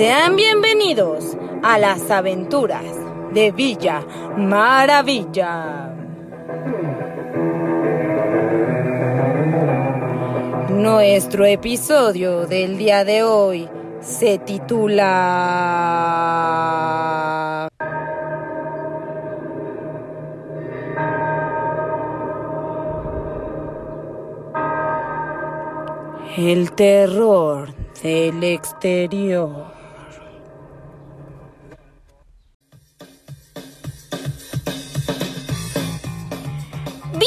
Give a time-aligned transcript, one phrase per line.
[0.00, 2.86] Sean bienvenidos a las aventuras
[3.34, 4.00] de Villa
[4.34, 5.94] Maravilla.
[10.70, 13.68] Nuestro episodio del día de hoy
[14.00, 14.88] se titula
[26.38, 29.79] El terror del exterior.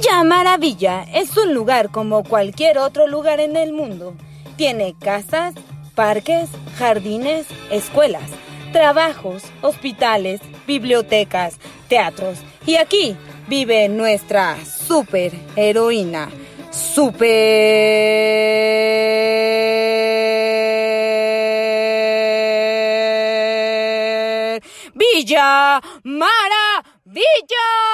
[0.00, 4.14] Villa Maravilla es un lugar como cualquier otro lugar en el mundo.
[4.56, 5.54] Tiene casas,
[5.94, 8.28] parques, jardines, escuelas,
[8.72, 11.58] trabajos, hospitales, bibliotecas,
[11.88, 12.38] teatros.
[12.66, 16.28] Y aquí vive nuestra super heroína,
[16.72, 17.14] super
[24.94, 27.93] Villa Maravilla.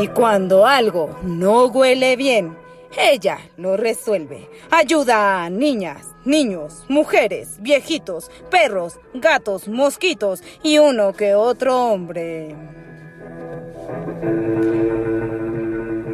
[0.00, 2.56] Y cuando algo no huele bien,
[2.96, 4.48] ella lo resuelve.
[4.70, 12.54] Ayuda a niñas, niños, mujeres, viejitos, perros, gatos, mosquitos y uno que otro hombre.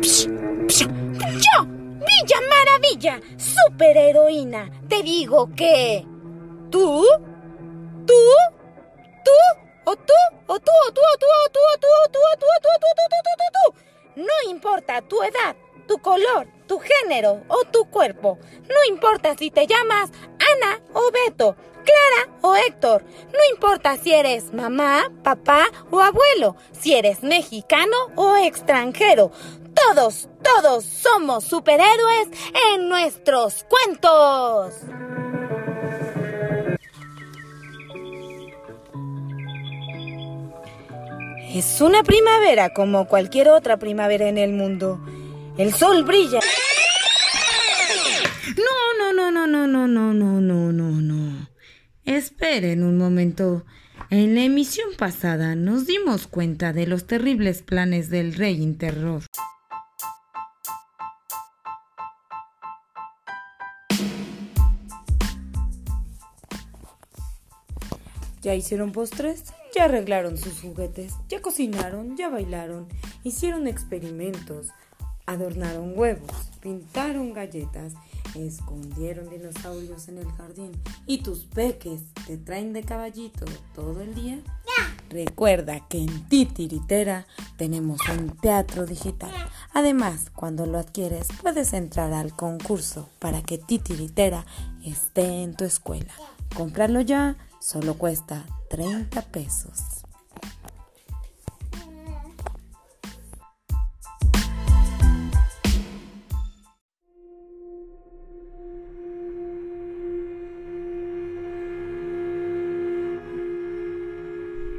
[0.00, 6.06] Yo, Villa Maravilla, superheroína, te digo que...
[6.70, 7.04] ¿Tú?
[8.06, 8.14] ¿Tú?
[9.24, 9.63] ¿Tú?
[9.94, 10.12] ¿O tú?
[10.46, 10.72] ¿O tú?
[10.88, 11.00] ¿O tú?
[11.12, 11.26] ¿O tú?
[11.44, 11.58] ¿O tú?
[11.72, 11.88] ¿O tú?
[12.02, 12.18] ¿O tú?
[12.18, 12.46] ¿O tú?
[12.46, 12.76] ¿O tú?
[12.76, 13.04] ¿O tú?
[13.04, 13.44] ¿O tú?
[13.46, 13.84] ¿O tú?
[14.16, 15.54] No importa tu edad,
[15.86, 18.38] tu color, tu género o tu cuerpo.
[18.68, 20.10] No importa si te llamas
[20.52, 23.04] Ana o Beto, Clara o Héctor.
[23.32, 29.30] No importa si eres mamá, papá o abuelo, si eres mexicano o extranjero.
[29.74, 32.28] Todos, todos somos superhéroes
[32.72, 34.74] en nuestros cuentos.
[41.54, 45.00] Es una primavera como cualquier otra primavera en el mundo.
[45.56, 46.40] El sol brilla.
[48.56, 51.48] No, no, no, no, no, no, no, no, no, no, no.
[52.04, 53.64] Esperen un momento.
[54.10, 59.22] En la emisión pasada nos dimos cuenta de los terribles planes del rey Interror.
[68.44, 69.44] Ya hicieron postres,
[69.74, 72.86] ya arreglaron sus juguetes, ya cocinaron, ya bailaron,
[73.22, 74.68] hicieron experimentos,
[75.24, 77.94] adornaron huevos, pintaron galletas,
[78.34, 80.72] escondieron dinosaurios en el jardín
[81.06, 84.38] y tus peques te traen de caballito todo el día.
[85.08, 87.26] Recuerda que en Titiritera
[87.56, 89.32] tenemos un teatro digital.
[89.72, 94.44] Además, cuando lo adquieres puedes entrar al concurso para que Titiritera
[94.84, 96.12] esté en tu escuela.
[96.54, 100.03] Comprarlo ya solo cuesta 30 pesos.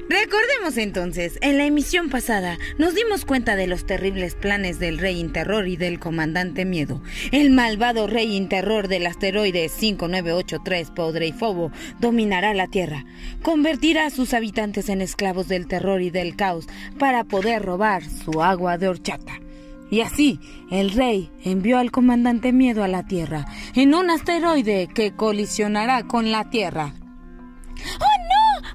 [0.07, 5.19] Recordemos entonces, en la emisión pasada nos dimos cuenta de los terribles planes del Rey
[5.19, 7.01] Interror y del Comandante Miedo.
[7.31, 13.03] El malvado Rey Interror del asteroide 5983 Podreifobo dominará la Tierra,
[13.41, 16.67] convertirá a sus habitantes en esclavos del terror y del caos
[16.99, 19.41] para poder robar su agua de horchata.
[19.89, 20.39] Y así,
[20.69, 26.31] el rey envió al comandante Miedo a la Tierra, en un asteroide que colisionará con
[26.31, 26.93] la Tierra.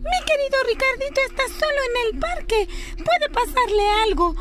[0.02, 2.68] Mi querido Ricardito está solo en el parque.
[2.96, 4.34] Puede pasarle algo.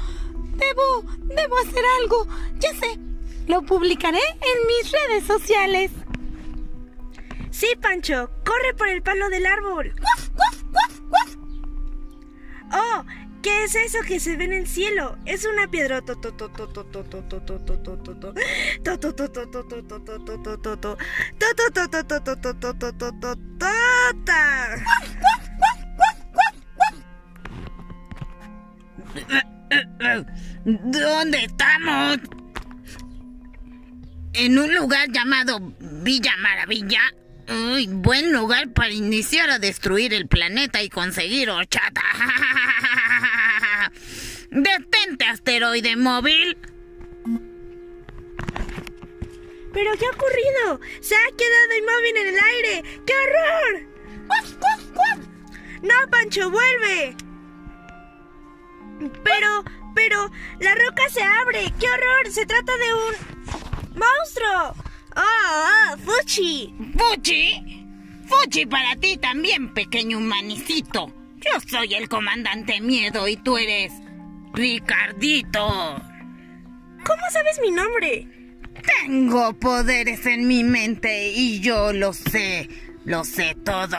[0.55, 2.27] Debo, debo hacer algo.
[2.59, 2.99] Ya sé.
[3.47, 5.91] Lo publicaré en mis redes sociales.
[7.51, 9.93] Sí, Pancho, corre por el palo del árbol.
[9.99, 11.35] ¡Guaf, guaf, guaf, guaf!
[12.71, 13.05] Oh,
[13.41, 15.17] ¿qué es eso que se ve en el cielo?
[15.25, 16.01] Es una piedra.
[30.65, 32.17] ¿Dónde estamos?
[34.33, 37.01] En un lugar llamado Villa Maravilla.
[37.49, 42.01] Uy, buen lugar para iniciar a destruir el planeta y conseguir horchata.
[44.51, 46.57] Detente, asteroide móvil.
[49.73, 50.79] ¿Pero qué ha ocurrido?
[51.01, 52.83] Se ha quedado inmóvil en el aire.
[53.05, 53.89] ¡Qué horror!
[55.81, 57.15] No, Pancho, vuelve.
[59.23, 59.63] Pero,
[59.95, 61.71] pero, la roca se abre.
[61.79, 62.31] ¡Qué horror!
[62.31, 64.85] Se trata de un monstruo.
[65.15, 66.73] ¡Oh, oh Fuchi!
[66.97, 67.85] ¿Fuchi?
[68.27, 71.13] Fuchi para ti también, pequeño humanicito.
[71.37, 73.93] Yo soy el comandante Miedo y tú eres
[74.53, 76.01] Ricardito.
[77.05, 78.27] ¿Cómo sabes mi nombre?
[79.01, 82.67] Tengo poderes en mi mente y yo lo sé.
[83.05, 83.97] Lo sé todo.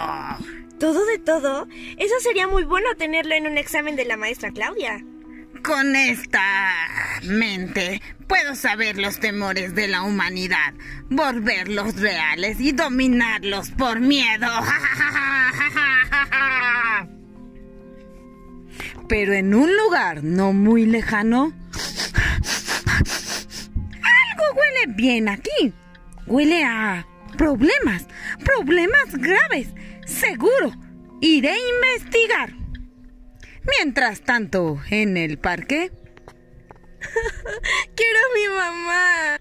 [0.80, 1.68] ¿Todo de todo?
[1.98, 5.04] Eso sería muy bueno tenerlo en un examen de la maestra Claudia.
[5.62, 6.72] Con esta
[7.22, 10.72] mente puedo saber los temores de la humanidad,
[11.10, 14.48] volverlos reales y dominarlos por miedo.
[19.06, 21.52] Pero en un lugar no muy lejano...
[24.02, 25.74] Algo huele bien aquí.
[26.26, 27.04] Huele a
[27.40, 28.06] problemas,
[28.44, 29.68] problemas graves.
[30.04, 30.74] Seguro,
[31.22, 32.52] iré a investigar.
[33.78, 35.90] Mientras tanto, en el parque...
[37.96, 39.40] Quiero a mi mamá.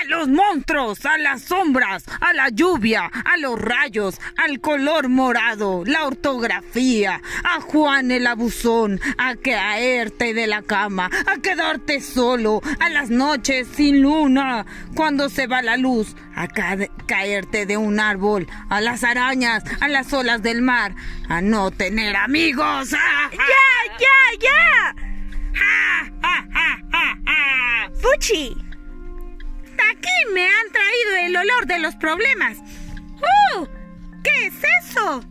[0.00, 5.82] A los monstruos, a las sombras, a la lluvia, a los rayos, al color morado,
[5.84, 12.90] la ortografía, a Juan el abusón, a caerte de la cama, a quedarte solo, a
[12.90, 18.80] las noches sin luna, cuando se va la luz, a caerte de un árbol, a
[18.80, 20.94] las arañas, a las olas del mar,
[21.28, 22.90] a no tener amigos.
[22.90, 23.30] ¡Ya,
[23.98, 24.94] ya, ya!
[28.00, 28.67] ¡Fuchi!
[29.98, 32.58] Aquí me han traído el olor de los problemas.
[33.58, 33.66] ¡Uh!
[34.22, 34.54] ¿Qué es
[34.84, 35.24] eso?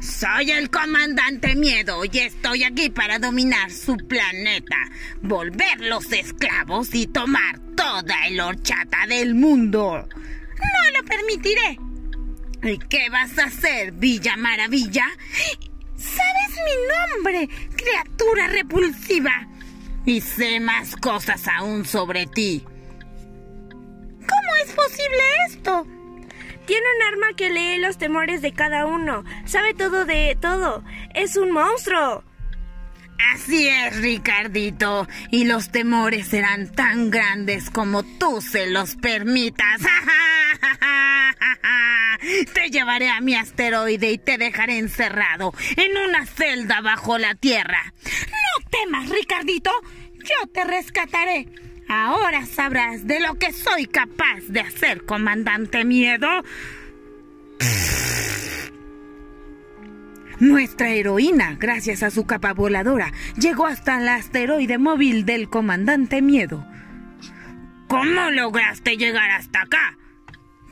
[0.00, 4.76] Soy el comandante Miedo y estoy aquí para dominar su planeta,
[5.22, 10.06] volver los esclavos y tomar toda el horchata del mundo.
[10.06, 11.78] No lo permitiré.
[12.62, 15.06] ¿Y qué vas a hacer, Villa Maravilla?
[15.96, 19.48] ¿Sabes mi nombre, criatura repulsiva?
[20.04, 22.66] Y sé más cosas aún sobre ti.
[24.70, 25.86] ¿Cómo es posible esto?
[26.66, 29.24] Tiene un arma que lee los temores de cada uno.
[29.44, 30.84] Sabe todo de todo.
[31.14, 32.22] Es un monstruo.
[33.34, 35.08] Así es, Ricardito.
[35.30, 39.80] Y los temores serán tan grandes como tú se los permitas.
[42.54, 47.94] Te llevaré a mi asteroide y te dejaré encerrado en una celda bajo la tierra.
[48.04, 49.70] No temas, Ricardito.
[50.18, 51.48] Yo te rescataré.
[51.88, 56.28] Ahora sabrás de lo que soy capaz de hacer, comandante Miedo.
[60.38, 66.64] Nuestra heroína, gracias a su capa voladora, llegó hasta el asteroide móvil del comandante Miedo.
[67.88, 69.98] ¿Cómo lograste llegar hasta acá?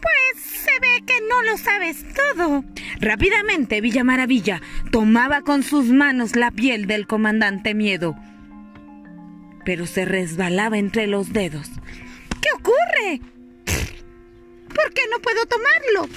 [0.01, 2.65] Pues se ve que no lo sabes todo.
[3.01, 8.17] Rápidamente Villa Maravilla tomaba con sus manos la piel del comandante Miedo
[9.69, 11.69] pero se resbalaba entre los dedos.
[12.41, 13.21] ¿Qué ocurre?
[13.67, 16.09] ¿Por qué no puedo tomarlo?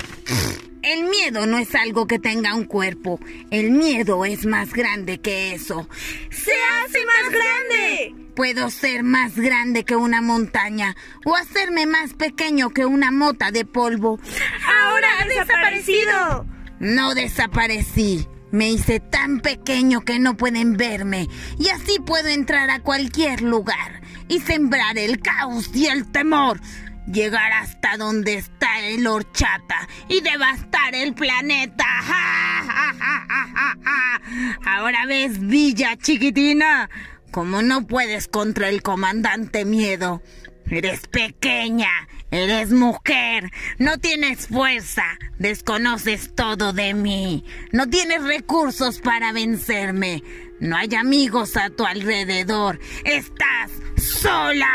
[0.82, 3.20] El miedo no es algo que tenga un cuerpo.
[3.50, 5.90] El miedo es más grande que eso.
[6.30, 8.16] ¡Se hace más grande!
[8.38, 10.96] Puedo ser más grande que una montaña
[11.26, 14.18] o hacerme más pequeño que una mota de polvo.
[14.66, 16.46] ¡Ahora ha desaparecido!
[16.80, 18.30] No desaparecí.
[18.52, 24.02] Me hice tan pequeño que no pueden verme y así puedo entrar a cualquier lugar
[24.28, 26.60] y sembrar el caos y el temor.
[27.08, 31.86] Llegar hasta donde está el horchata y devastar el planeta.
[34.66, 36.90] Ahora ves, Villa chiquitina,
[37.32, 40.22] como no puedes contra el comandante miedo.
[40.70, 45.04] Eres pequeña, eres mujer, no tienes fuerza,
[45.38, 50.24] desconoces todo de mí, no tienes recursos para vencerme,
[50.60, 54.68] no hay amigos a tu alrededor, estás sola.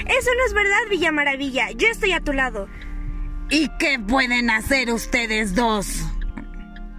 [0.00, 2.68] Eso no es verdad, Villa Maravilla, yo estoy a tu lado.
[3.50, 5.86] ¿Y qué pueden hacer ustedes dos?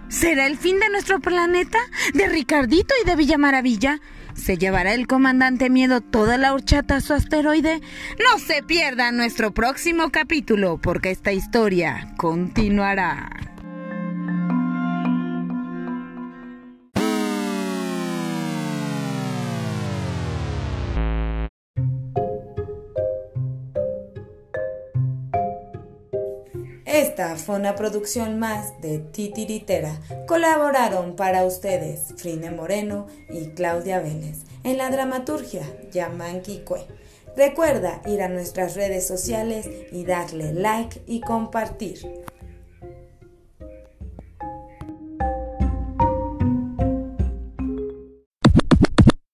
[0.08, 1.78] ¿Será el fin de nuestro planeta?
[2.12, 4.00] ¿De Ricardito y de Villa Maravilla?
[4.34, 7.80] ¿Se llevará el comandante miedo toda la horchata a su asteroide?
[8.18, 13.33] No se pierda nuestro próximo capítulo porque esta historia continuará.
[27.14, 30.00] Esta fue una producción más de Titiritera.
[30.26, 34.38] Colaboraron para ustedes Frine Moreno y Claudia Vélez.
[34.64, 36.84] En la dramaturgia, Yaman Kikue.
[37.36, 42.24] Recuerda ir a nuestras redes sociales y darle like y compartir.